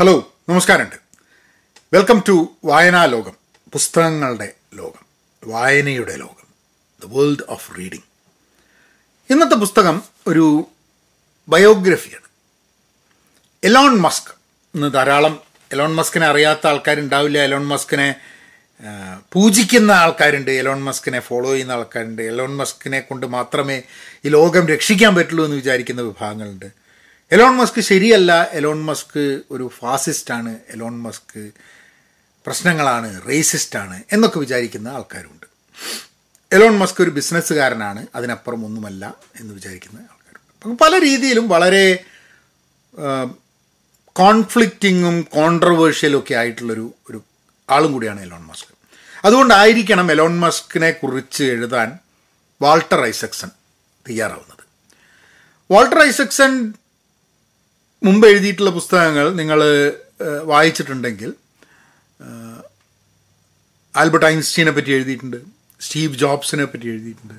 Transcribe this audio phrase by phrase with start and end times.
[0.00, 0.96] Hello നമസ്കാരമുണ്ട്.
[1.92, 3.32] Welcome to വായനാ ലോകം
[3.72, 5.04] പുസ്തകങ്ങളുടെ ലോകം
[5.50, 6.46] വായനയുടെ ലോകം
[7.02, 8.02] ദ വേൾഡ് ഓഫ് റീഡിങ്
[9.30, 10.68] ഇന്നത്തെ പുസ്തകം ഒരു
[11.48, 12.28] ബയോഗ്രഫിയാണ്.
[13.64, 14.34] എലോൺ മസ്ക്
[14.74, 15.40] ഇന്ന് ധാരാളം
[15.72, 17.38] എലോൺ മസ്കിനെ അറിയാത്ത ആൾക്കാരുണ്ടാവില്ല.
[17.42, 18.14] എലോൺ മസ്കിനെ
[19.32, 20.50] പൂജിക്കുന്ന ആൾക്കാരുണ്ട്.
[20.50, 22.22] എലോൺ മസ്കിനെ ഫോളോ ചെയ്യുന്ന ആൾക്കാരുണ്ട്.
[22.22, 23.82] എലോൺ മസ്കിനെ കൊണ്ട് മാത്രമേ
[24.24, 26.85] ഈ ലോകം രക്ഷിക്കാൻ പറ്റുള്ളൂ എന്ന് വിചാരിക്കുന്ന വിഭാഗങ്ങളുണ്ട്.
[27.32, 28.48] എലോൺ മസ്ക് ശരിയല്ല.
[28.52, 31.50] എലോൺ മസ്ക് ഒരു ഫാസിസ്റ്റാണ് എലോൺ മസ്ക്
[32.46, 33.28] പ്രശ്നങ്ങളാണ്.
[33.28, 35.46] റേസിസ്റ്റാണ് എന്നൊക്കെ വിചാരിക്കുന്ന ആൾക്കാരുണ്ട്.
[36.52, 40.52] എലോൺ മസ്ക് ഒരു ബിസിനസ്സുകാരനാണ് അതിനപ്പുറം ഒന്നുമല്ല എന്ന് വിചാരിക്കുന്ന ആൾക്കാരുണ്ട്.
[40.62, 42.04] അപ്പം പല രീതിയിലും വളരെ
[44.12, 47.24] കോൺഫ്ലിക്റ്റിങ്ങും കോൺട്രവേഴ്ഷ്യലും ഒക്കെ ആയിട്ടുള്ളൊരു ഒരു
[47.70, 48.72] ആളും കൂടിയാണ് എലോൺ മസ്ക്
[49.24, 51.98] അതുകൊണ്ടായിരിക്കണം എലോൺ മസ്കിനെ കുറിച്ച് എഴുതാൻ
[52.62, 53.50] വാൾട്ടർ ഐസക്സൺ
[54.08, 54.64] തയ്യാറാവുന്നത്.
[55.70, 56.72] വാൾട്ടർ ഐസക്സൺ
[58.02, 59.60] മുമ്പ് എഴുതിയിട്ടുള്ള പുസ്തകങ്ങൾ നിങ്ങൾ
[60.44, 61.34] വായിച്ചിട്ടുണ്ടെങ്കിൽ
[63.96, 65.36] ആൽബർട്ട് ഐൻസ്റ്റീനെ പറ്റി എഴുതിയിട്ടുണ്ട്
[65.80, 67.34] സ്റ്റീവ് ജോബ്സിനെ പറ്റി എഴുതിയിട്ടുണ്ട്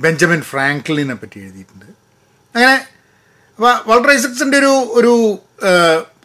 [0.00, 1.84] ബെഞ്ചമിൻ ഫ്രാങ്ക്ലിനെ പറ്റി എഴുതിയിട്ടുണ്ട്.
[2.54, 2.74] അങ്ങനെ
[3.58, 5.38] അപ്പോൾ ഐസക്സിന്റെ ഒരു ഒരു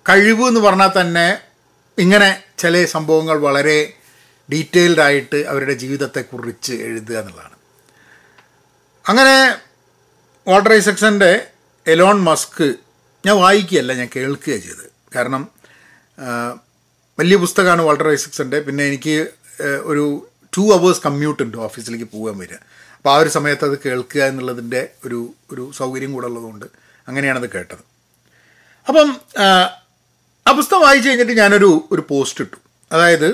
[0.09, 1.39] കഴിവ് എന്ന് പറഞ്ഞാൽ തന്നെ
[1.97, 3.93] ഇങ്ങനെ ചില സംഭവങ്ങൾ വളരെ
[4.51, 7.55] ഡീറ്റെയിൽഡ് ആയിട്ട് അവരുടെ ജീവിതത്തെക്കുറിച്ച് എഴുതുക എന്നുള്ളതാണ്.
[9.05, 9.37] അങ്ങനെ
[10.47, 11.47] വാൾട്ടർ ഐസക്സന്റെ
[11.87, 12.75] എലോൺ മസ്ക്
[13.27, 14.89] ഞാൻ വായിക്കുകയല്ല ഞാൻ കേൾക്കുകയാണ് ചെയ്തത്.
[15.15, 15.43] കാരണം
[17.19, 19.15] വലിയ പുസ്തകമാണ് വാൾട്ടർ ഐസക്സിന്റെ പിന്നെ എനിക്ക്
[19.83, 20.05] ഒരു
[20.57, 22.55] ടു അവേഴ്സ് കമ്മ്യൂട്ട് ഉണ്ട് ഓഫീസിലേക്ക് പോകാൻ വരിക.
[22.97, 25.19] അപ്പോൾ ആ ഒരു സമയത്ത് അത് കേൾക്കുക എന്നുള്ളതിന്റെ ഒരു
[25.51, 26.65] ഒരു സൗകര്യം കൂടെ ഉള്ളതുകൊണ്ട്
[27.07, 27.83] അങ്ങനെയാണത് കേട്ടത്.
[28.87, 29.07] അപ്പം
[30.47, 32.57] ആ, പുസ്തകം വായിച്ചു കഴിഞ്ഞിട്ട് ഞാനൊരു ഒരു പോസ്റ്റ് ഇട്ടു.
[32.91, 33.29] അതായത്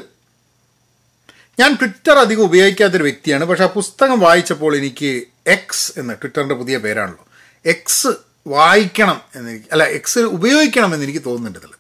[1.60, 3.46] ഞാൻ ട്വിറ്റർ അധികം ഉപയോഗിക്കാത്തൊരു വ്യക്തിയാണ്.
[3.46, 5.12] പക്ഷേ ആ പുസ്തകം വായിച്ചപ്പോൾ എനിക്ക്
[5.48, 7.26] എക്സ് എന്ന് ട്വിറ്ററിന്റെ പുതിയ പേരാണല്ലോ.
[7.66, 8.08] എക്സ്
[8.46, 11.72] വായിക്കണം എന്ന് അല്ല എക്സ് ഉപയോഗിക്കണം എന്ന് എനിക്ക് തോന്നുന്നുണ്ട് ഇതിൽ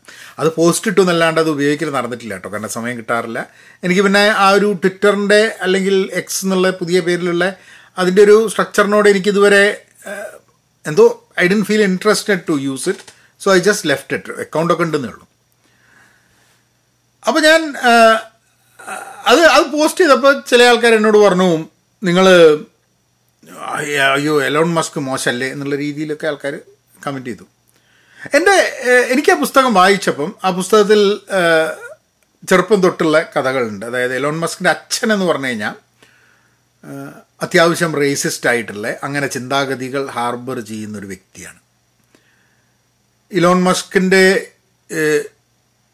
[0.41, 3.39] അത് പോസ്റ്റ് ഇട്ടു എന്നല്ലാണ്ട് അത് ഉപയോഗിക്കൽ നടന്നിട്ടില്ല കേട്ടോ കാരണം സമയം കിട്ടാറില്ല.
[3.83, 7.45] എനിക്ക് പിന്നെ ആ ഒരു ട്വിറ്ററിന്റെ അല്ലെങ്കിൽ എക്സ് എന്നുള്ള പുതിയ പേരിലുള്ള
[7.97, 9.63] അതിന്റെ ഒരു സ്ട്രക്ചറിനോട് എനിക്കിതുവരെ
[10.85, 11.05] എന്തോ
[11.43, 13.05] I don't feel interested to use it
[13.41, 15.25] so I just left it അക്കൗണ്ടൊക്കെ ഉണ്ടെന്നേ ഉള്ളൂ.
[17.25, 17.61] അപ്പോൾ ഞാൻ
[19.31, 21.49] അത് അത് പോസ്റ്റ് ചെയ്തപ്പോൾ ചില ആൾക്കാർ എന്നോട് പറഞ്ഞു
[22.03, 22.25] നിങ്ങൾ
[23.51, 26.59] അയ്യോ എലോൺ മസ്ക് മോശമല്ലേ എന്നുള്ള രീതിയിലൊക്കെ ആൾക്കാർ
[27.07, 27.43] കമന്റ് ചെയ്തു.
[28.33, 28.55] എന്റെ
[29.11, 31.19] എനിക്ക് ആ പുസ്തകം വായിച്ചപ്പം ആ പുസ്തകത്തിൽ
[32.49, 33.85] ചെറുപ്പം തൊട്ടുള്ള കഥകളുണ്ട്.
[33.85, 35.75] അതായത് എലോൺ മസ്കിന്റെ അച്ഛൻ എന്ന് പറഞ്ഞു കഴിഞ്ഞാൽ
[37.41, 41.59] അത്യാവശ്യം റേസിസ്റ്റ് ആയിട്ടുള്ള അങ്ങനെ ചിന്താഗതികൾ ഹാർബർ ചെയ്യുന്നൊരു വ്യക്തിയാണ്.
[43.31, 44.51] ഇലോൺ മസ്കിന്റെ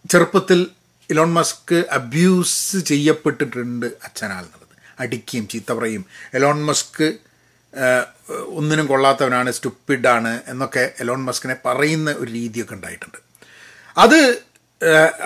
[0.09, 0.67] ചെറുപ്പത്തിൽ
[1.09, 6.05] ഇലോൺ മസ്ക് അബ്യൂസ് ചെയ്യപ്പെട്ടിട്ടുണ്ട് അച്ഛനാൽ എന്നുള്ളത് അടിക്കുകയും ചീത്ത പറയും.
[6.33, 7.17] എലോൺ മസ്ക്
[8.45, 13.17] ഒന്നിനും കൊള്ളാത്തവനാണ് സ്റ്റുപ്പിഡാണ് എന്നൊക്കെ എലോൺ മസ്കിനെ പറയുന്ന ഒരു രീതിയൊക്കെ ഉണ്ടായിട്ടുണ്ട്.
[13.97, 14.43] അത്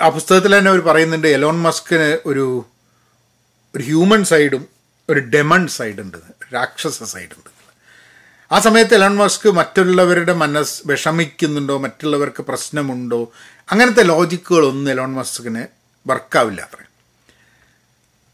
[0.04, 2.64] ആ പുസ്തകത്തിൽ തന്നെ അവർ പറയുന്നുണ്ട് എലോൺ മസ്കിന് ഒരു
[3.74, 4.66] ഒരു ഹ്യൂമൻ സൈഡും
[5.10, 6.18] ഒരു ഡെമൺ സൈഡുണ്ട്
[6.54, 7.50] രാക്ഷസ സൈഡുണ്ട്
[8.52, 13.32] ആ സമയത്ത് എലോൺ മസ്ക് മറ്റുള്ളവരുടെ മനസ്സ് വിഷമിക്കുന്നുണ്ടോ മറ്റുള്ളവർക്ക് പ്രശ്നമുണ്ടോ
[13.70, 15.66] അങ്ങനത്തെ ലോജിക്കുകളൊന്നും എലോൺ മസ്കിന്
[16.08, 16.80] വർക്കാവില്ല അത്ര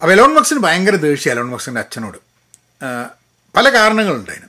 [0.02, 2.18] അപ്പോൾ എലോൺ മസ്കിന് ഭയങ്കര ദേഷ്യം എലോൺ മസ്കിന്റെ അച്ഛനോട്.
[3.56, 4.48] പല കാരണങ്ങളുണ്ട് അതിന്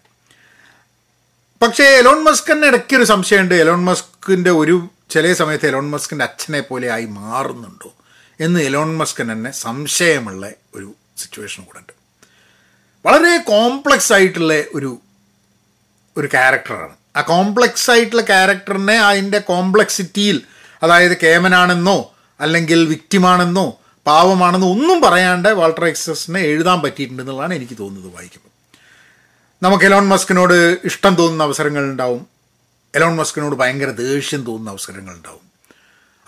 [1.62, 3.56] പക്ഷേ എലോൺ മസ്കിന് ഇടയ്ക്ക് ഒരു സംശയമുണ്ട്.
[3.56, 7.94] എലോൺ മസ്കിന്റെ ഒരു ചില സമയത്ത് എലോൺ മസ്കിന്റെ അച്ഛനെ പോലെ ആയി മാറുന്നുണ്ടോ
[8.40, 11.94] എന്ന് എലോൺ മസ്കിന് തന്നെ സംശയമുള്ള ഒരു സിറ്റുവേഷൻ കൂടെ ഉണ്ട്.
[13.06, 15.02] വളരെ കോംപ്ലക്സ് ആയിട്ടുള്ള ഒരു
[16.18, 20.42] ഒരു ക്യാരക്ടറാണ് ആ കോംപ്ലക്സ് ആയിട്ടുള്ള ക്യാരക്ടറിനെ അതിന്റെ കോംപ്ലക്സിറ്റിയിൽ
[20.84, 28.51] അതായത് കേമനാണെന്നോ അല്ലെങ്കിൽ വിക്റ്റിമാണെന്നോ പാവമാണെന്നോ ഒന്നും പറയാണ്ട് വാൾട്ടർ എക്സസിനെ എഴുതാൻ പറ്റിയിട്ടുണ്ടെന്നുള്ളതാണ് എനിക്ക് തോന്നുന്നത് വായിക്കുമ്പോൾ.
[29.64, 32.28] നമുക്ക് എലോൺ മസ്കിനോട് ഇഷ്ടം തോന്നുന്ന അവസരങ്ങൾ ഉണ്ടാവും.
[32.96, 35.46] എലോൺ മസ്കിനോട് ഭയങ്കര ദേഷ്യം തോന്നുന്ന അവസരങ്ങൾ ഉണ്ടാവും.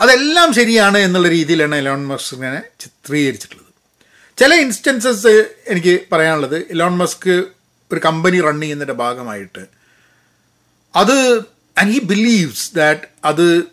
[0.01, 3.71] അതെല്ലാം ശരിയാണ് എന്നുള്ള രീതിയിലാണ് എലോൺ മസ്കിനെ ചിത്രീകരിച്ചിട്ടുള്ളത്.
[4.38, 5.33] ചില ഇൻസ്റ്റൻസസ്
[5.67, 7.44] എനിക്ക് പറയാനുള്ളത് എലോൺ മസ്ക്
[7.91, 9.65] ഒരു കമ്പനി റൺ ചെയ്യുന്നതിന്റെ ഭാഗമായിട്ട്
[10.95, 11.17] അത്
[11.77, 13.63] ആൻഡ് ഹി ബിലീവ്സ് ദാറ്റ് അത്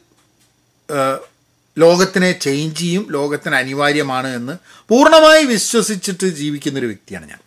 [1.79, 4.57] ലോകത്തിനെ ചേഞ്ച് ചെയ്യും ലോകത്തിന് അനിവാര്യമാണ് എന്ന്
[4.89, 7.39] പൂർണമായി വിശ്വസിച്ചിട്ട് ജീവിക്കുന്നൊരു വ്യക്തിയാണ് ഞാൻ.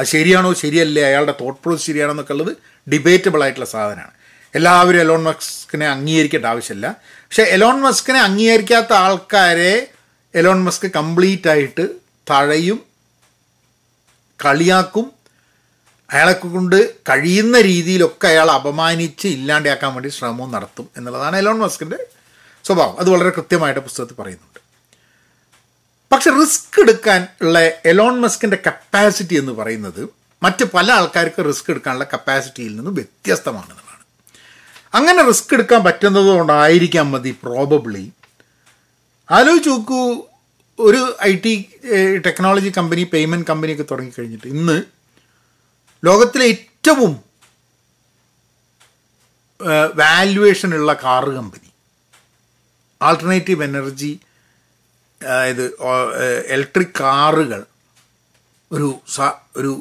[0.00, 1.02] അത് ശരിയാണോ ശരിയല്ലേ?
[1.02, 2.52] അയാളുടെ തോട്ട് പ്രോസസ് ശരിയാണോ ഉള്ളത്
[2.90, 4.10] ഡിബേറ്റബിൾ ആയിട്ടുള്ള സാധനമാണ്.
[4.54, 6.86] എല്ലാവരും എലോൺ മസ്കിനെ അംഗീകരിക്കേണ്ട ആവശ്യമില്ല.
[7.04, 9.90] പക്ഷേ എലോൺ മസ്കിനെ അംഗീകരിക്കാത്ത ആൾക്കാരെ
[10.34, 11.88] എലോൺ മസ്ക് കംപ്ലീറ്റ് ആയിട്ട്
[12.30, 12.78] തഴയും
[14.44, 15.06] കളിയാക്കും
[16.10, 21.98] അയാളെ കൊണ്ട് കഴിയുന്ന രീതിയിലൊക്കെ അയാൾ അപമാനിച്ച് ഇല്ലാണ്ടാക്കാൻ വേണ്ടി ശ്രമവും നടത്തും എന്നുള്ളതാണ് എലോൺ മസ്കിന്റെ
[22.64, 22.98] സ്വഭാവം.
[22.98, 24.49] അത് വളരെ കൃത്യമായിട്ട് പുസ്തകത്തിൽ പറയുന്നുണ്ട്
[26.12, 30.02] പക്ഷെ റിസ്ക് എടുക്കാൻ ഉള്ള എലോൺ മസ്കിന്റെ കപ്പാസിറ്റി എന്ന് പറയുന്നത്
[30.42, 34.04] മറ്റ് പല ആൾക്കാർക്ക് റിസ്ക് എടുക്കാനുള്ള കപ്പാസിറ്റിയിൽ നിന്ന് വ്യത്യസ്തമാണെന്നുള്ളതാണ്.
[34.94, 38.12] അങ്ങനെ റിസ്ക് എടുക്കാൻ പറ്റുന്നത് കൊണ്ടായിരിക്കാം മതി പ്രോബബ്ലി
[39.30, 40.00] ആലോചിച്ച് നോക്കൂ
[40.78, 41.52] ഒരു I T
[42.26, 44.82] technology company payment കമ്പനിയൊക്കെ തുടങ്ങിക്കഴിഞ്ഞിട്ട് ഇന്ന്
[46.04, 47.12] ലോകത്തിലെ ഏറ്റവും
[49.96, 51.70] വാല്യുവേഷൻ ഉള്ള കാറ് കമ്പനി
[53.00, 54.20] ആൾട്ടർനേറ്റീവ് എനർജി
[55.22, 55.64] അതായത്
[56.56, 57.60] ഇലക്ട്രിക് കാറുകൾ
[58.70, 58.88] ഒരു
[59.60, 59.72] ഒരു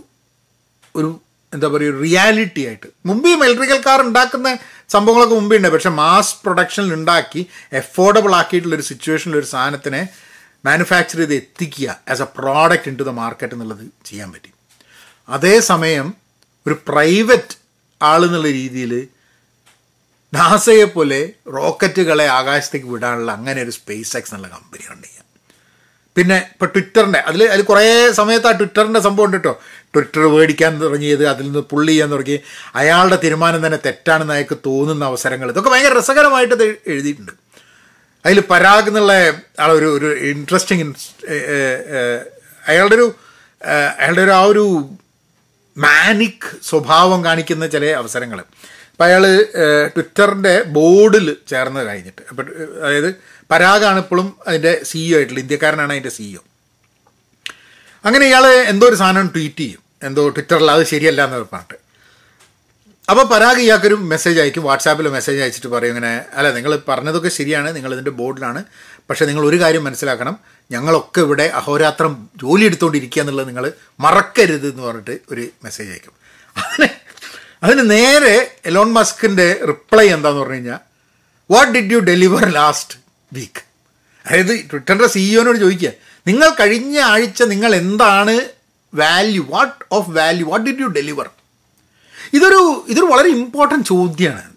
[0.95, 1.09] ഒരു
[1.53, 2.87] എന്താ പറയുക റിയാലിറ്റി ആയിട്ട്.
[3.09, 4.49] മുമ്പേയും ഇലക്ട്രിക്കൽ കാർ ഉണ്ടാക്കുന്ന
[4.93, 5.69] സംഭവങ്ങളൊക്കെ മുമ്പേ ഉണ്ട്.
[5.75, 7.41] പക്ഷേ മാസ് പ്രൊഡക്ഷനിൽ ഉണ്ടാക്കി
[7.81, 10.01] എഫോർഡബിൾ ആക്കിയിട്ടുള്ളൊരു സിറ്റുവേഷനിൽ ഒരു സാധനത്തിനെ
[10.67, 14.51] മാനുഫാക്ചർ ചെയ്ത് എത്തിക്കുക as a product into the market എന്നുള്ളത് ചെയ്യാൻ പറ്റി.
[15.29, 16.07] അതേസമയം
[16.67, 17.55] ഒരു പ്രൈവറ്റ്
[18.01, 18.93] ആൾ എന്നുള്ള രീതിയിൽ
[20.33, 21.21] നാസയെ പോലെ
[21.57, 25.07] റോക്കറ്റുകളെ ആകാശത്തേക്ക് വിടാനുള്ള അങ്ങനെ ഒരു സ്പേസ് എക്സ് എന്നുള്ള കമ്പനി ഉണ്ട്
[26.15, 29.53] പിന്നെ ഇപ്പോൾ ട്വിറ്ററിന്റെ അതിൽ അതിൽ കുറേ സമയത്ത് ആ ട്വിറ്ററിന്റെ സംഭവം ഉണ്ട് കേട്ടോ
[29.93, 32.37] ട്വിറ്റർ മേടിക്കാൻ തുടങ്ങിയത് അതിൽ നിന്ന് പുള്ളി ചെയ്യാൻ തുടങ്ങി.
[32.75, 35.47] അയാളുടെ തീരുമാനം തന്നെ തെറ്റാണെന്ന് അയാൾക്ക് തോന്നുന്ന അവസരങ്ങൾ.
[35.51, 36.55] ഇതൊക്കെ ഭയങ്കര രസകരമായിട്ട്
[36.93, 37.33] എഴുതിയിട്ടുണ്ട്.
[38.25, 39.13] അതിൽ പരാഗ് എന്നുള്ള
[39.59, 40.85] ആളൊരു ഒരു ഇൻട്രസ്റ്റിംഗ്
[42.69, 43.07] അയാളുടെ ഒരു
[43.99, 44.65] അയാളുടെ ഒരു ആ ഒരു
[45.77, 48.39] മാനിക് സ്വഭാവം കാണിക്കുന്ന ചില അവസരങ്ങൾ
[48.91, 49.25] അപ്പോൾ അയാൾ
[49.95, 52.23] ട്വിറ്ററിന്റെ ബോർഡിൽ ചേർന്ന് കഴിഞ്ഞിട്ട്.
[52.29, 52.45] അപ്പം
[52.85, 53.09] അതായത്
[53.51, 56.39] പരാഗാണ് ഇപ്പോഴും അതിന്റെ സിഇഒ ആയിട്ടുള്ള ഇന്ത്യക്കാരനാണ് അതിന്റെ സിഇഒ
[58.05, 59.79] അങ്ങനെ ഇയാൾ എന്തോ ഒരു സാധനം ട്വീറ്റ് ചെയ്യും.
[60.03, 61.77] എന്തോ ട്വിറ്ററിൽ അത് ശരിയല്ല എന്ന് പറഞ്ഞിട്ട്.
[63.09, 64.63] അപ്പോൾ പരാഗ് ഇയാൾക്കൊരു മെസ്സേജ് അയക്കും.
[64.63, 67.75] വാട്സാപ്പിൽ മെസ്സേജ് അയച്ചിട്ട് പറയും ഇങ്ങനെ അല്ല നിങ്ങൾ പറഞ്ഞതൊക്കെ ശരിയാണ്.
[67.75, 68.63] നിങ്ങൾ ഇതിന്റെ ബോർഡിലാണ്.
[69.09, 70.39] പക്ഷേ നിങ്ങൾ ഒരു കാര്യം മനസ്സിലാക്കണം.
[70.71, 76.13] ഞങ്ങളൊക്കെ ഇവിടെ അഹോരാത്രം ജോലി എടുത്തുകൊണ്ടിരിക്കുക എന്നുള്ളത് നിങ്ങൾ മറക്കരുത് എന്ന് പറഞ്ഞിട്ട് ഒരു മെസ്സേജ് അയക്കും.
[76.57, 76.89] അതിന്
[77.63, 80.79] അതിന് നേരെ എലോൺ മസ്കിന്റെ റിപ്ലൈ എന്താന്ന് പറഞ്ഞു കഴിഞ്ഞാൽ
[81.51, 83.61] what did you deliver last week
[84.27, 85.91] അതായത് ട്വിറ്ററിന്റെ സിഇഒനോട് ചോദിക്കുക
[86.27, 88.49] നിങ്ങൾ കഴിഞ്ഞ ആഴ്ച നിങ്ങൾ എന്താണ്
[88.95, 91.29] value what of value what did you deliver
[92.33, 94.49] ഇതൊരു ഇതൊരു വളരെ ഇമ്പോർട്ടന്റ് ചോദ്യമാണ്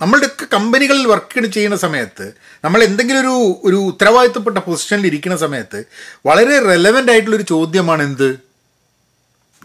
[0.00, 2.34] നമ്മളുടെയൊക്കെ കമ്പനികളിൽ വർക്ക് ചെയ്യുന്ന സമയത്ത്
[2.64, 5.84] നമ്മൾ എന്തെങ്കിലും ഒരു ഒരു ഉത്തരവാദിത്തപ്പെട്ട പൊസിഷനിൽ ഇരിക്കുന്ന സമയത്ത്
[6.26, 8.32] വളരെ റെലവന്റ് ആയിട്ടുള്ളൊരു ചോദ്യമാണ് എന്ത്?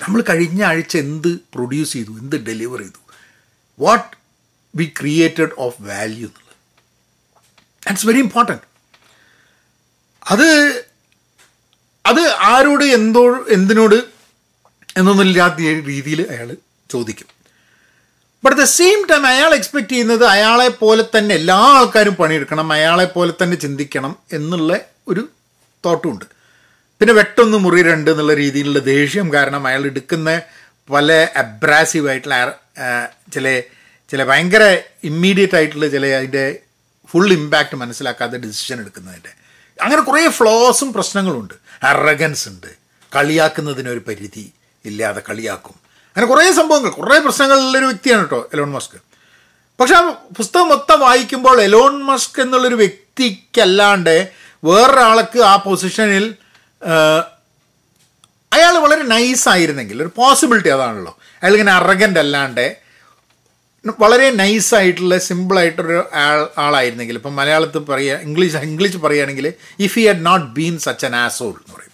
[0.03, 2.11] നമ്മൾ കഴിഞ്ഞ ആഴ്ച എന്ത് പ്രൊഡ്യൂസ് ചെയ്തു?
[2.11, 3.01] എന്ത് ഡെലിവർ ചെയ്തു?
[3.79, 4.17] What
[4.75, 6.29] we created of value
[7.83, 8.61] that's very important
[10.25, 10.47] അത്
[12.05, 13.95] അത് ആരോട് എന്തോ എന്തിനോട്
[14.97, 15.55] എന്നൊന്നുമില്ലാത്ത
[15.85, 16.57] രീതിയിൽ അയാൾ
[16.89, 17.27] ചോദിക്കും.
[18.43, 23.05] But at the same time അയാൾ എക്സ്പെക്റ്റ് ചെയ്യുന്നത് അയാളെ പോലെ തന്നെ എല്ലാ ആൾക്കാരും പണിയെടുക്കണം അയാളെ
[23.05, 25.29] പോലെ തന്നെ ചിന്തിക്കണം എന്നുള്ള ഒരു
[25.83, 26.25] തോട്ടുമുണ്ട്
[27.01, 30.41] പിന്നെ വെട്ടൊന്ന് മുറി രണ്ട് എന്നുള്ള രീതിയിലുള്ള ദേഷ്യം കാരണം അയാൾ എടുക്കുന്ന
[30.89, 32.59] പല അബ്രാസീവ് ആയിട്ടുള്ള
[33.33, 33.61] ചില
[34.09, 34.63] ചില ഭയങ്കര
[35.03, 36.63] ഇമ്മീഡിയറ്റ് ആയിട്ടുള്ള ചില അതിന്റെ
[37.11, 39.29] ഫുൾ ഇമ്പാക്റ്റ് മനസ്സിലാക്കാതെ ഡിസിഷൻ എടുക്കുന്നതിന്റെ.
[39.83, 41.53] അങ്ങനെ കുറേ ഫ്ലോസും പ്രശ്നങ്ങളുണ്ട്.
[41.85, 42.67] അറഗൻസ് ഉണ്ട്.
[43.15, 44.53] കളിയാക്കുന്നതിനൊരു പരിധി
[44.85, 45.75] ഇല്ലാതെ കളിയാക്കും.
[46.15, 49.01] അങ്ങനെ കുറേ സംഭവങ്ങൾ കുറേ പ്രശ്നങ്ങളുള്ളൊരു വ്യക്തിയാണ് കേട്ടോ എലോൺ മസ്ക്
[49.79, 54.31] പക്ഷെ ആ പുസ്തകം മൊത്തം വായിക്കുമ്പോൾ എലോൺ മസ്ക് എന്നുള്ളൊരു വ്യക്തിക്കല്ലാണ്ട്
[54.63, 56.35] വേറൊരാൾക്ക് ആ പൊസിഷനിൽ
[58.53, 61.17] അയാൾ വളരെ നൈസായിരുന്നെങ്കിൽ ഒരു പോസിബിലിറ്റി അതാണല്ലോ.
[61.43, 62.77] അയാൾ ഇങ്ങനെ അറഗന്റ് അല്ലാണ്ട്
[63.85, 70.45] വളരെ നൈസായിട്ടുള്ള സിമ്പിളായിട്ടൊരു ആൾ ആളായിരുന്നെങ്കിൽ ഇപ്പം മലയാളത്തിൽ പറയുക ഇംഗ്ലീഷ് ഇംഗ്ലീഷ് പറയുകയാണെങ്കിൽ if he had not
[70.45, 71.91] been such an asshole എന്ന് പറയും.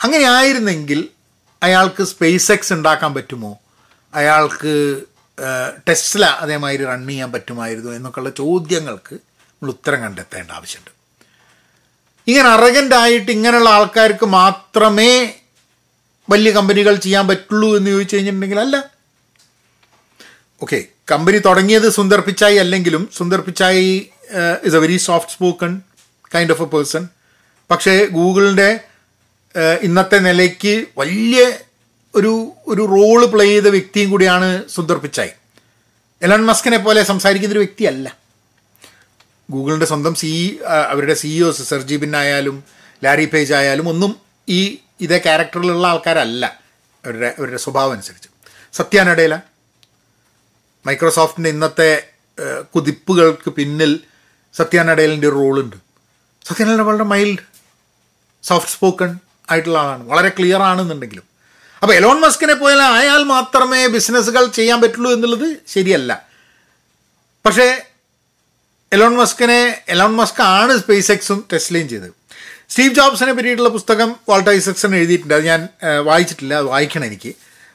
[0.00, 1.08] അങ്ങനെ ആയിരുന്നെങ്കിൽ
[1.62, 3.58] അയാൾക്ക് സ്പേസ് എക്സ് ഉണ്ടാക്കാൻ പറ്റുമോ?
[4.14, 5.02] അയാൾക്ക്
[5.88, 10.90] ടെസ്ല അതേമാതിരി റൺ ചെയ്യാൻ പറ്റുമായിരുന്നു എന്നൊക്കെയുള്ള ചോദ്യങ്ങൾക്ക് നമ്മൾ ഉത്തരം കണ്ടെത്തേണ്ട ആവശ്യമുണ്ട്.
[12.26, 15.34] ഇങ്ങനെ അറഗന്റായിട്ട് ഇങ്ങനെയുള്ള ആൾക്കാർക്ക് മാത്രമേ
[16.30, 18.99] വലിയ കമ്പനികൾ ചെയ്യാൻ പറ്റുള്ളൂ എന്ന് ചോദിച്ചു കഴിഞ്ഞിട്ടുണ്ടെങ്കിൽ അല്ല.
[20.62, 24.10] ഓക്കെ കമ്പനി തുടങ്ങിയത് സുന്ദർ പിച്ചായി അല്ലെങ്കിലും Sundar Pichai
[24.64, 25.82] is a very soft spoken
[26.34, 27.08] kind of a person
[27.70, 28.80] പക്ഷേ ഗൂഗിളിന്റെ
[29.82, 31.52] ഇന്നത്തെ നിലയ്ക്ക് വലിയ
[32.14, 35.30] ഒരു ഒരു റോൾ പ്ലേ ചെയ്ത വ്യക്തിയും കൂടിയാണ് സുന്ദർ പിച്ചായി.
[36.22, 38.16] എലൺ മസ്കിനെ പോലെ സംസാരിക്കുന്ന ഒരു വ്യക്തിയല്ല.
[39.50, 42.64] ഗൂഗിളിന്റെ സ്വന്തം സി അവരുടെ സിഇഒസ് സെർജി ബിൻ ആയാലും
[43.04, 44.16] ലാരി പേജ് ആയാലും ഒന്നും
[44.48, 46.58] ഈ ഇതേ ക്യാരക്ടറിലുള്ള ആൾക്കാരല്ല.
[47.04, 48.28] അവരുടെ അവരുടെ സ്വഭാവം അനുസരിച്ച്.
[48.72, 49.36] സത്യാനടയില
[50.86, 51.90] മൈക്രോസോഫ്റ്റിന്റെ ഇന്നത്തെ
[52.74, 54.00] കുതിപ്പുകൾക്ക് പിന്നിൽ
[54.56, 55.76] സത്യാനടയിലിന്റെ ഒരു റോളുണ്ട്.
[56.48, 57.44] സത്യാനട വളരെ മൈൽഡ്
[58.42, 59.18] സോഫ്റ്റ് സ്പോക്കൺ
[59.50, 60.08] ആയിട്ടുള്ള ആളാണ്.
[60.08, 61.24] വളരെ ക്ലിയർ ആണെന്നുണ്ടെങ്കിലും.
[61.82, 66.26] അപ്പോൾ എലോൺ മസ്കിനെ പോലെ ആയാൽ മാത്രമേ ബിസിനസ്സുകൾ ചെയ്യാൻ പറ്റുള്ളൂ എന്നുള്ളത് ശരിയല്ല.
[67.46, 67.86] പക്ഷേ
[68.92, 72.10] എലോൺ മസ്കിനെ എലോൺ മസ്ക് ആണ് സ്പേസ് എക്സും ടെസ്ലയും ചെയ്തത്.
[72.70, 75.34] സ്റ്റീവ് ജോബ്സിനെ പറ്റിയിട്ടുള്ള പുസ്തകം വാൾട്ടർ ഐസക്സൺ എഴുതിയിട്ടുണ്ട്.
[75.34, 75.68] അത് ഞാൻ
[76.04, 77.34] വായിച്ചിട്ടില്ല അത് വായിക്കണം എനിക്ക്.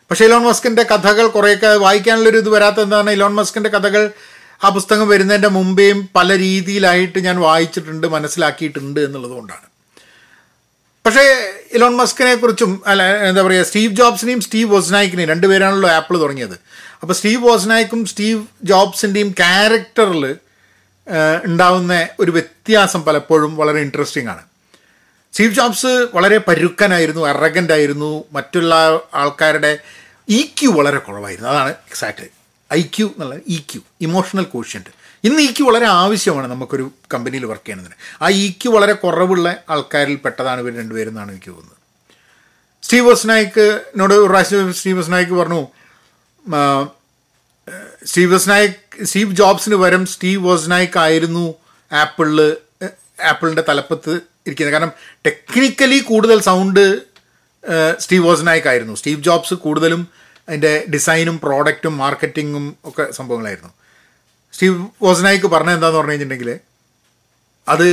[0.10, 3.10] പക്ഷേ ഇലോൺ മസ്കിന്റെ കഥകൾ കുറേയൊക്കെ വായിക്കാനുള്ളൊരു ഇത് വരാത്ത എന്താണ്?
[3.12, 4.12] ഇലോൺ മസ്കിന്റെ കഥകൾ
[4.64, 9.68] ആ പുസ്തകം വരുന്നതിന്റെ മുമ്പേയും പല രീതിയിലായിട്ട് ഞാൻ വായിച്ചിട്ടുണ്ട് മനസ്സിലാക്കിയിട്ടുണ്ട് എന്നുള്ളത് കൊണ്ടാണ്
[11.06, 11.24] പക്ഷേ
[11.74, 16.56] ഇലോൺ മസ്കിനെ കുറിച്ചും അല്ല എന്താ പറയുക സ്റ്റീവ് ജോബ്സിനെയും സ്റ്റീവ് വോസ്നായിക്കിനെയും രണ്ടുപേരാണല്ലോ ആപ്പിൾ തുടങ്ങിയത്.
[17.02, 20.36] അപ്പോൾ സ്റ്റീവ് വോസ്നായിക്കും സ്റ്റീവ് ജോബ്സിന്റെയും ക്യാരക്ടറിൽ
[21.44, 24.44] ഉണ്ടാവുന്ന ഒരു വ്യത്യാസം പലപ്പോഴും വളരെ ഇൻട്രസ്റ്റിംഗ് ആണ്.
[25.36, 28.26] സ്റ്റീവ് ജോബ്സ് വളരെ പരുക്കനായിരുന്നു അറഗന്റ് ആയിരുന്നു.
[28.32, 28.74] മറ്റുള്ള
[29.14, 29.80] ആൾക്കാരുടെ
[30.30, 31.50] ഇ ക്യു വളരെ കുറവായിരുന്നു.
[31.50, 32.28] അതാണ് എക്സാക്ട്
[32.74, 34.90] ഐ ക്യു എന്നുള്ള ഇ ക്യു ഇമോഷണൽ കോഷ്യന്റ്
[35.24, 40.16] ഇന്ന് ഇ ക്യു വളരെ ആവശ്യമാണ് നമുക്കൊരു കമ്പനിയിൽ വർക്ക് ചെയ്യണതിന് ആ ഇ ക്യു വളരെ കുറവുള്ള ആൾക്കാരിൽ
[40.16, 41.78] പെട്ടതാണ് ഇവർ രണ്ടുപേരും എന്നാണ് എനിക്ക് തോന്നുന്നത്.
[42.84, 45.62] സ്റ്റീവ് നായിക്കിനോട് ഒരു പ്രാവശ്യം സ്റ്റീവ് നായിക്ക് പറഞ്ഞു
[48.06, 51.56] സ്റ്റീവ് വസ്നായിക് സ്റ്റീവ് ജോബ്സിന് പകരം സ്റ്റീവ് വോസ്നായിക്ക് ആയിരുന്നു
[51.92, 52.58] ആപ്പിളിൽ
[53.24, 54.74] ആപ്പിളിന്റെ തലപ്പത്ത് ഇരിക്കുന്നത്.
[54.76, 54.92] കാരണം
[55.26, 56.84] ടെക്നിക്കലി കൂടുതൽ സൗണ്ട്
[58.00, 60.02] സ്റ്റീവ് വോസനായിക്കായിരുന്നു സ്റ്റീവ് ജോബ്സ് കൂടുതലും
[60.50, 63.72] അതിന്റെ ഡിസൈനും പ്രോഡക്റ്റും മാർക്കറ്റിങ്ങും ഒക്കെ സംഭവങ്ങളായിരുന്നു.
[64.54, 66.60] സ്റ്റീവ് വോസനായിക്ക് പറഞ്ഞത് എന്താന്ന് പറഞ്ഞു കഴിഞ്ഞിട്ടുണ്ടെങ്കിൽ
[67.68, 67.88] അത്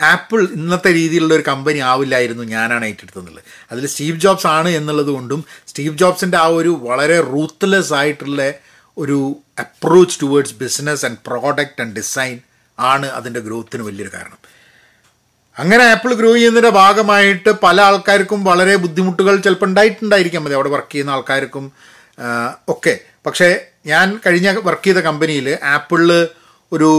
[0.00, 3.44] ആപ്പിൾ ഇന്നത്തെ രീതിയിലുള്ള ഒരു കമ്പനി ആവില്ലായിരുന്നു ഞാനാണ് ഏറ്റെടുത്തതെന്നുള്ളത്.
[3.72, 8.52] അതിൽ സ്റ്റീവ് ജോബ്സ് ആണ് എന്നുള്ളത് കൊണ്ടും സ്റ്റീവ് ജോബ്സിന്റെ ആ ഒരു വളരെ റൂത്ത്ലെസ് ആയിട്ടുള്ള
[8.98, 12.38] ഒരു approach towards business and product and design
[12.78, 14.38] ആണ് അതിന്റെ ഗ്രോത്തിന് വലിയൊരു കാരണം.
[15.58, 20.44] അങ്ങനെ ആപ്പിൾ ഗ്രോ ചെയ്യുന്നതിന്റെ ഭാഗമായിട്ട് പല ആൾക്കാർക്കും വളരെ ബുദ്ധിമുട്ടുകൾ ചിലപ്പോൾ ഉണ്ടായിട്ടുണ്ടായിരിക്കാം.
[20.44, 21.72] മതി അവിടെ വർക്ക് ചെയ്യുന്ന ആൾക്കാർക്കും
[22.68, 22.98] ഒക്കെ.
[23.26, 26.28] പക്ഷേ ഞാൻ കഴിഞ്ഞ വർക്ക് ചെയ്ത കമ്പനിയിൽ ആപ്പിളിൽ
[26.72, 26.90] ഒരു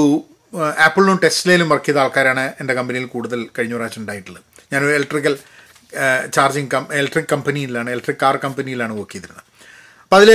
[0.79, 4.43] ആപ്പിളിലും ടെസ്ലയിലും വർക്ക് ചെയ്ത ആൾക്കാരാണ് എന്റെ കമ്പനിയിൽ കൂടുതൽ കഴിഞ്ഞ പ്രാവശ്യം ഉണ്ടായിട്ടുള്ളത്.
[4.73, 5.37] ഞാനൊരു ഇലക്ട്രിക്കൽ
[6.33, 9.43] ചാർജിങ് കം ഇലക്ട്രിക് കമ്പനിയിലാണ് ഇലക്ട്രിക് കാർ കമ്പനിയിലാണ് വർക്ക് ചെയ്തിരുന്നത്.
[10.03, 10.31] അപ്പോൾ അതിൽ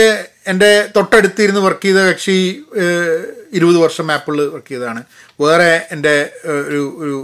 [0.51, 2.37] എന്റെ തൊട്ടടുത്തിരുന്ന് വർക്ക് ചെയ്ത കക്ഷി
[3.53, 5.01] ഇരുപത് വർഷം ആപ്പിളിൽ വർക്ക് ചെയ്തതാണ്.
[5.41, 6.15] വേറെ എന്റെ
[6.69, 7.17] ഒരു ഒരു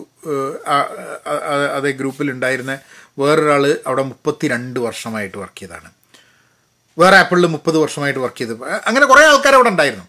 [1.76, 2.72] അതേ ഗ്രൂപ്പിൽ ഉണ്ടായിരുന്ന
[3.18, 5.90] വേറൊരാൾ അവിടെ മുപ്പത്തി രണ്ട് വർഷമായിട്ട് വർക്ക് ചെയ്തതാണ്.
[6.98, 8.54] വേറെ ആപ്പിളിൽ മുപ്പത് വർഷമായിട്ട് വർക്ക് ചെയ്ത്.
[8.86, 10.06] അങ്ങനെ കുറേ ആൾക്കാർ അവിടെ ഉണ്ടായിരുന്നു.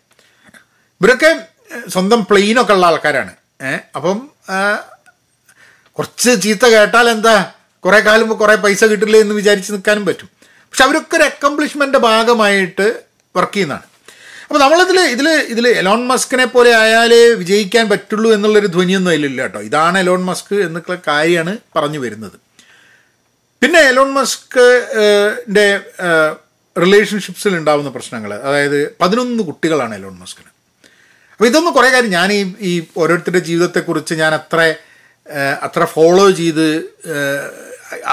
[1.02, 1.32] ഇവരൊക്കെ
[1.94, 3.34] സ്വന്തം പ്ലെയിനൊക്കെ ഉള്ള ആൾക്കാരാണ്.
[3.96, 4.18] അപ്പം
[5.98, 7.36] കുറച്ച് ചീത്ത കേട്ടാൽ എന്താ
[7.86, 10.30] കുറേ കാലം കുറേ പൈസ കിട്ടില്ലേ എന്ന് വിചാരിച്ച് നിൽക്കാനും പറ്റും.
[10.70, 12.88] പക്ഷെ അവരൊക്കെ ഒരു അക്കംപ്ലിഷ്മെന്റ് ഭാഗമായിട്ട്
[13.40, 13.86] വർക്ക് ചെയ്യുന്നതാണ്.
[14.48, 19.62] അപ്പോൾ നമ്മളിതിൽ ഇതിൽ ഇതിൽ എലോൺ മസ്കിനെ പോലെ ആയാലേ വിജയിക്കാൻ പറ്റുള്ളൂ എന്നുള്ളൊരു ധ്വനിയൊന്നും അതിലില്ല കേട്ടോ.
[19.70, 22.38] ഇതാണ് എലോൺ മസ്ക് എന്നുള്ള കാര്യമാണ് പറഞ്ഞു വരുന്നത്.
[23.62, 24.62] പിന്നെ എലോൺ മസ്ക്
[25.50, 25.68] ന്റെ
[26.76, 30.52] റിലേഷൻഷിപ്സിൽ ഉണ്ടാകുന്ന പ്രശ്നങ്ങൾ അതായത് പതിനൊന്ന് കുട്ടികളാണ് എലോൺ മസ്കിന്
[31.32, 34.60] അപ്പോൾ ഇതൊന്നും കുറേ കാര്യം ഞാൻ ഈ ഈ ഓരോരുത്തരുടെ ജീവിതത്തെക്കുറിച്ച് ഞാൻ അത്ര
[35.66, 36.68] അത്ര ഫോളോ ചെയ്ത്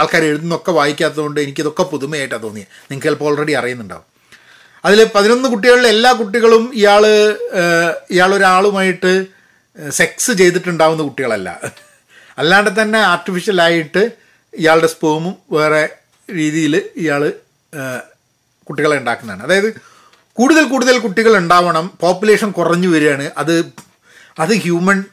[0.00, 4.06] ആൾക്കാർ എഴുതുന്നൊക്കെ വായിക്കാത്തതുകൊണ്ട് എനിക്കിതൊക്കെ പുതുമയായിട്ടാണ് തോന്നിയത് നിങ്ങൾക്ക് ചിലപ്പോൾ ഓൾറെഡി അറിയുന്നുണ്ടാവും.
[4.84, 7.06] അതിൽ പതിനൊന്ന് കുട്ടികളിലെ എല്ലാ കുട്ടികളും ഇയാൾ
[8.10, 9.26] ഇയാളൊരാളുമായിട്ട്
[9.90, 11.72] സെക്സ് ചെയ്തിട്ടുണ്ടാവുന്ന കുട്ടികളല്ല.
[12.38, 14.10] അല്ലാണ്ട് തന്നെ ആർട്ടിഫിഷ്യലായിട്ട്
[14.54, 15.88] ഇയാളുടെ സ്പേമും വേറെ
[16.34, 17.32] രീതിയിൽ ഇയാൾ
[18.68, 19.42] കുട്ടികളെ ഉണ്ടാക്കുന്നതാണ്.
[19.42, 19.80] അതായത്
[20.32, 23.30] കൂടുതൽ കൂടുതൽ കുട്ടികൾ ഉണ്ടാവണം പോപ്പുലേഷൻ കുറഞ്ഞു വരികയാണ്.
[23.36, 23.72] അത്
[24.38, 25.04] അത് ഹ്യൂമൻ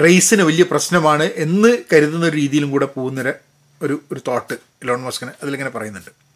[0.00, 3.34] റേസിന് വലിയ പ്രശ്നമാണ് എന്ന് കരുതുന്ന ഒരു രീതിയിലും കൂടെ പോകുന്നൊരു
[3.82, 6.27] ഒരു ഒരു തോട്ട് ഇലോൺ മസ്കിന് അതിലിങ്ങനെ പറയുന്നുണ്ട്.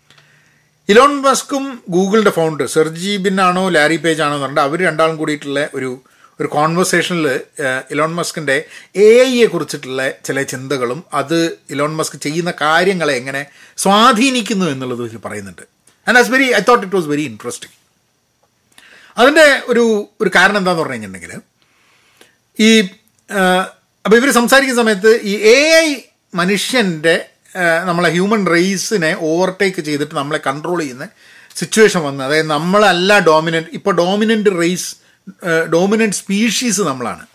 [0.89, 5.69] ഇലോൺ മസ്കും ഗൂഗിളിന്റെ ഫൗണ്ടർ സെർജി ബിൻ ആണോ ലാരി പേജ് ആണോ എന്ന് പറഞ്ഞിട്ട് അവർ രണ്ടാളും കൂടിയിട്ടുള്ള
[5.75, 5.91] ഒരു
[6.41, 7.27] ഒരു കോൺവെർസേഷനിൽ
[7.91, 8.57] ഇലോൺ മസ്കിന്റെ
[8.97, 11.39] എ ഐയെ കുറിച്ചിട്ടുള്ള ചില ചിന്തകളും അത്
[11.71, 13.43] ഇലോൺ മസ്ക് ചെയ്യുന്ന കാര്യങ്ങളെ എങ്ങനെ
[13.79, 15.63] സ്വാധീനിക്കുന്നു എന്നുള്ളത് ഇതിൽ പറയുന്നുണ്ട്.
[16.07, 17.77] And as very I thought it was very interesting
[19.17, 19.85] അതിന്റെ ഒരു
[20.21, 21.43] ഒരു കാരണം എന്താണെന്ന് പറഞ്ഞു കഴിഞ്ഞിട്ടുണ്ടെങ്കിൽ
[22.59, 22.81] ഈ
[24.05, 25.89] അപ്പോൾ ഇവർ സംസാരിക്കുന്ന സമയത്ത് ഈ എ ഐ
[26.35, 27.15] മനുഷ്യന്റെ
[27.85, 31.09] നമ്മളെ ഹ്യൂമൻ റേസിനെ ഓവർടേക്ക് ചെയ്തിട്ട് നമ്മളെ കൺട്രോൾ ചെയ്യുന്ന
[31.57, 32.25] സിറ്റുവേഷൻ വന്ന്.
[32.25, 34.97] അതായത് നമ്മളല്ല ഡോമിനന്റ് ഇപ്പോൾ ഡോമിനന്റ് റേസ്
[35.73, 37.27] ഡോമിനന്റ് സ്പീഷീസ് നമ്മളാണ്.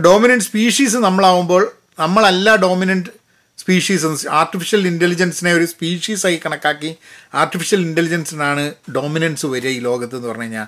[0.00, 3.10] ഡോമിനന്റ് സ്പീഷീസ് നമ്മളാവുമ്പോൾ നമ്മളല്ല ഡോമിനന്റ്
[3.58, 6.96] സ്പീഷീസ് ആർട്ടിഫിഷ്യൽ ഇന്റലിജൻസിനെ ഒരു സ്പീഷീസായി കണക്കാക്കി
[7.34, 10.66] ആർട്ടിഫിഷ്യൽ ഇന്റലിജൻസിനാണ് ഡോമിനൻസ് വരിക ഈ ലോകത്ത് എന്ന് പറഞ്ഞു കഴിഞ്ഞാൽ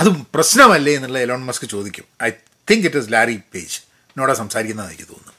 [0.00, 2.04] അത് പ്രശ്നമല്ലേ എന്നുള്ള എലോൺ മസ്ക് ചോദിക്കും.
[2.22, 2.30] I
[2.70, 3.78] think it is Larry Page
[4.10, 5.33] എന്നോട് സംസാരിക്കുന്നതെന്ന് എനിക്ക് തോന്നുന്നു.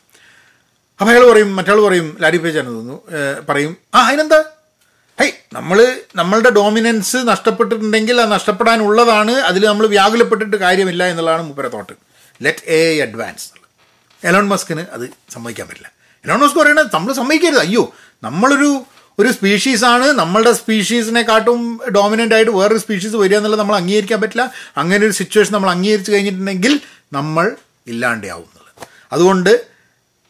[0.99, 2.97] അപ്പോൾ അയാൾ പറയും മറ്റാൾ പറയും ലാരി പേജ് ആണ് തോന്നുന്നു.
[3.49, 4.39] പറയും ആ അതിനെന്താ?
[5.19, 5.77] ഹൈ നമ്മൾ
[6.19, 11.93] നമ്മളുടെ ഡോമിനൻസ് നഷ്ടപ്പെട്ടിട്ടുണ്ടെങ്കിൽ അത് നഷ്ടപ്പെടാനുള്ളതാണ് അതിൽ നമ്മൾ വ്യാകുലപ്പെട്ടിട്ട് കാര്യമില്ല എന്നുള്ളതാണ് മൂപ്പര thought
[12.41, 13.47] let a advance
[14.23, 15.91] Elon മസ്കിന് അത് സമ്മതിക്കാൻ പറ്റില്ല.
[16.25, 17.59] എലോൺ മസ്ക് പറയുന്നത് നമ്മൾ സമ്മതിക്കരുത്.
[17.59, 17.83] അയ്യോ
[18.23, 18.69] നമ്മളൊരു
[19.19, 21.59] ഒരു സ്പീഷീസാണ് നമ്മളുടെ സ്പീഷീസിനെ കാട്ടും
[21.95, 24.51] ഡോമിനന്റ് ആയിട്ട് വേറൊരു സ്പീഷീസ് വരിക എന്നുള്ളത് നമ്മൾ അംഗീകരിക്കാൻ പറ്റില്ല.
[24.77, 26.81] അങ്ങനെ ഒരു സിറ്റുവേഷൻ നമ്മൾ അംഗീകരിച്ച് കഴിഞ്ഞിട്ടുണ്ടെങ്കിൽ
[27.13, 27.55] നമ്മൾ
[27.87, 28.87] ഇല്ലാണ്ടാവും എന്നുള്ളത്.
[29.11, 29.74] അതുകൊണ്ട്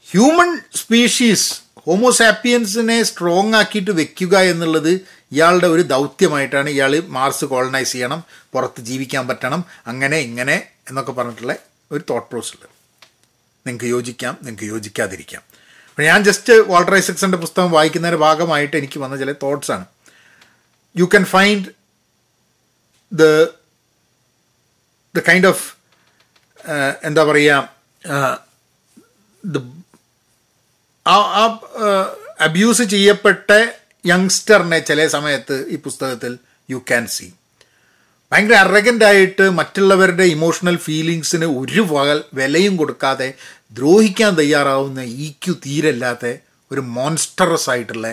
[0.09, 1.47] ഹ്യൂമൻ സ്പീഷീസ്
[1.85, 4.91] ഹോമോസാപ്പിയൻസിനെ സ്ട്രോങ് ആക്കിയിട്ട് വെക്കുക എന്നുള്ളത്
[5.31, 8.19] ഇയാളുടെ ഒരു ദൗത്യമായിട്ടാണ് ഇയാൾ മാർസ് കോളനൈസ് ചെയ്യണം
[8.53, 10.57] പുറത്ത് ജീവിക്കാൻ പറ്റണം അങ്ങനെ ഇങ്ങനെ
[10.89, 11.55] എന്നൊക്കെ പറഞ്ഞിട്ടുള്ള
[11.91, 12.67] ഒരു തോട്ട് ഉണ്ട്.
[13.65, 15.43] നിങ്ങൾക്ക് യോജിക്കാം നിങ്ങൾക്ക് യോജിക്കാതിരിക്കാം.
[15.89, 19.85] അപ്പോൾ ഞാൻ ജസ്റ്റ് വാൾട്ടർ ഐസക്സിന്റെ പുസ്തകം വായിക്കുന്നതിന്റെ ഭാഗമായിട്ട് എനിക്ക് വന്ന ചില തോട്ട്സാണ്
[20.95, 21.67] you can find
[23.11, 23.23] the
[25.15, 25.65] the kind of
[27.03, 27.57] എന്താ പറയുക
[29.43, 29.57] ദ
[31.05, 31.43] ആ ആ
[32.41, 33.49] അബ്യൂസ് ചെയ്യപ്പെട്ട
[34.05, 36.33] യങ്സ്റ്ററിനെ ചില സമയത്ത് ഈ പുസ്തകത്തിൽ
[36.69, 37.27] യു ക്യാൻ സീ
[38.31, 41.83] ഭയങ്കര അറഗന്റായിട്ട് മറ്റുള്ളവരുടെ ഇമോഷണൽ ഫീലിങ്സിന് ഒരു
[42.33, 43.29] വിലയും കൊടുക്കാതെ
[43.73, 46.25] ദ്രോഹിക്കാൻ തയ്യാറാവുന്ന ഈ ക്യു തീരല്ലാത്ത
[46.71, 48.07] ഒരു മോൺസ്റ്ററസ് ആയിട്ടുള്ള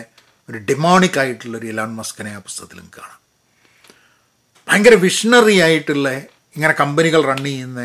[0.49, 3.19] ഒരു ഡിമോണിക് ആയിട്ടുള്ള ഒരു ഇലോൺ മസ്കനെ ആ പുസ്തകത്തിലും കാണാം.
[4.69, 6.09] ഭയങ്കര വിഷണറി ആയിട്ടുള്ള
[6.57, 7.83] ഇങ്ങനെ കമ്പനികൾ റൺ ചെയ്യുന്ന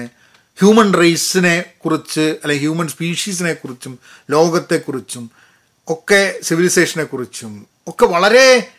[0.60, 4.00] ഹ്യൂമൻ റേസിനെ കുറിച്ച് അല്ലെങ്കിൽ ഹ്യൂമൻ സ്പീഷീസിനെ കുറിച്ചും
[4.32, 5.32] ലോകത്തെക്കുറിച്ചും
[5.88, 8.72] ഒക്കെ സിവിലൈസേഷനെ കുറിച്ചും ഒക്കെ വളരെ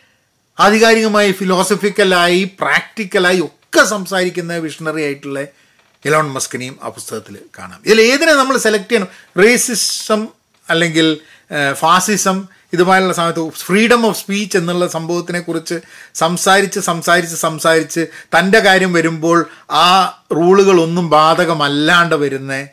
[0.59, 5.39] ആധികാരികമായി ഫിലോസഫിക്കലായി പ്രാക്ടിക്കലായി ഒക്കെ സംസാരിക്കുന്ന വിഷണറി ആയിട്ടുള്ള
[6.05, 7.81] എലോൺ മസ്കിനെയും ആ പുസ്തകത്തിൽ കാണാം.
[7.85, 9.07] ഇതിൽ ഏതിനെ നമ്മൾ സെലക്ട് ചെയ്യണം?
[9.43, 10.27] റേസിസം
[10.69, 11.17] അല്ലെങ്കിൽ
[11.73, 15.79] ഫാസിസം ഇതുമായുള്ള സമയത്ത് ഫ്രീഡം ഓഫ് സ്പീച്ച് എന്നുള്ള സംഭവത്തിനെ കുറിച്ച്
[16.15, 18.07] സംസാരിച്ച് സംസാരിച്ച് സംസാരിച്ച്
[18.39, 22.67] തന്റെ കാര്യം വരുമ്പോൾ ആ റൂളുകളൊന്നും ബാധകമല്ലാണ്ട് വരുന്ന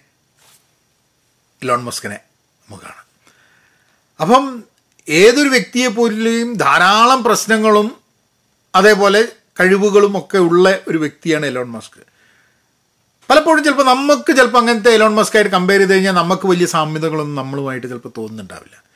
[1.62, 3.06] ഇലോൺ മസ്കിനെ നമുക്ക് കാണാം.
[4.20, 4.64] അപ്പം
[5.08, 7.96] ഏതൊരു വ്യക്തിയെ പോലെയും ധാരാളം പ്രശ്നങ്ങളും
[8.74, 9.28] അതേപോലെ
[9.60, 12.00] കഴിവുകളും ഒക്കെ ഉള്ള ഒരു വ്യക്തിയാണ് എലോൺ മസ്ക്.
[13.30, 17.86] പലപ്പോഴും ചിലപ്പോൾ നമുക്ക് ചിലപ്പോൾ അങ്ങനത്തെ എലോൺ മസ്ക് ആയിട്ട് കമ്പയർ ചെയ്ത് കഴിഞ്ഞാൽ നമുക്ക് വലിയ സാമ്യതകളൊന്നും നമ്മളുമായിട്ട്
[17.86, 18.86] ചിലപ്പോൾ തോന്നുന്നുണ്ടാവില്ല.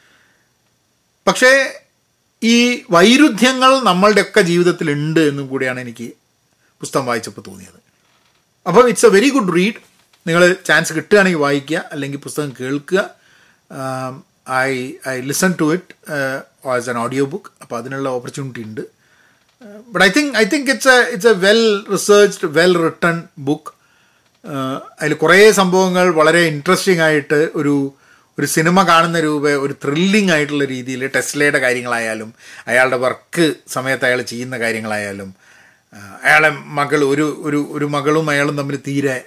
[1.27, 1.81] പക്ഷേ
[2.43, 2.57] ഈ
[2.91, 6.09] വൈരുദ്ധ്യങ്ങൾ നമ്മളുടെയൊക്കെ ജീവിതത്തിൽ ഉണ്ട് എന്നും കൂടിയാണ് എനിക്ക്
[6.81, 7.81] പുസ്തകം വായിച്ചപ്പോൾ തോന്നിയത്.
[8.67, 9.81] അപ്പോൾ it's a very good read
[10.29, 13.11] നിങ്ങൾ ചാൻസ് കിട്ടുകയാണെങ്കിൽ വായിക്കുക അല്ലെങ്കിൽ പുസ്തകം കേൾക്കുക.
[14.51, 15.95] I I listen to it
[16.69, 18.81] as an audio book അപ്പോൾ അതിനുള്ള ഓപ്പർച്യൂണിറ്റി ഉണ്ട്.
[19.93, 21.63] But I think I think it's a it's a well
[21.93, 23.73] researched well written book
[25.01, 27.75] അതിൽ കുറേ സംഭവങ്ങൾ വളരെ ഇൻട്രസ്റ്റിംഗ് ആയിട്ട് ഒരു
[28.41, 32.35] ഒരു സിനിമ കാണുന്ന രൂപ ഒരു ത്രില്ലിംഗ് ആയിട്ടുള്ള രീതിയിൽ ടെസ്ലയുടെ കാര്യങ്ങളായാലും
[32.67, 35.35] അയാളുടെ വർക്ക് സമയത്ത് അയാൾ ചെയ്യുന്ന കാര്യങ്ങളായാലും
[36.23, 39.25] അയാളെ മകൾ ഒരു ഒരു ഒരു മകളും അയാളും തമ്മിൽ തീരെ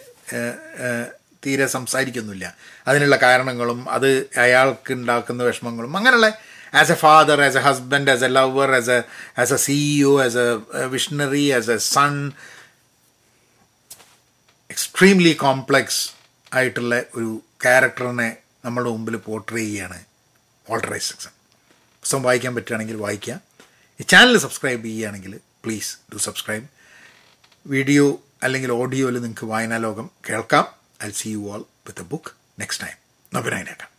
[1.46, 2.56] തീരെ സംസാരിക്കുന്നില്ല.
[2.88, 6.38] അതിനുള്ള കാരണങ്ങളും അത് അയാൾക്ക് ഉണ്ടാക്കുന്ന വിഷമങ്ങളും അങ്ങനെയുള്ള
[6.74, 9.04] as a father as a husband as a lover as a
[9.38, 12.32] as a CEO as a visionary as a son
[14.70, 16.10] extremely complex
[16.56, 20.00] ആയിട്ടുള്ള ഒരു ക്യാരക്ടറിനെ നമ്മുടെ മുമ്പിൽ പോർട്രേ ചെയ്യുകയാണ്
[20.68, 21.34] വാൾട്ടർ ഐസക്സൺ
[22.04, 23.36] പുസ്തകം വായിക്കാൻ പറ്റുകയാണെങ്കിൽ വായിക്കുക
[24.00, 25.34] ഈ ചാനൽ സബ്സ്ക്രൈബ് ചെയ്യുകയാണെങ്കിൽ
[25.64, 26.66] പ്ലീസ് ഡു സബ്സ്ക്രൈബ്
[27.66, 28.06] വീഡിയോ
[28.44, 30.66] അല്ലെങ്കിൽ ഓഡിയോയിൽ നിങ്ങൾക്ക് വായനാലോകം കേൾക്കാം.
[31.04, 32.98] I see you all with a book next time
[33.36, 33.93] നബിനായിനേക്കാം